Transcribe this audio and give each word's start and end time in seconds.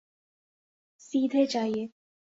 سیدھے 1.01 1.45
جائیے 1.45 1.85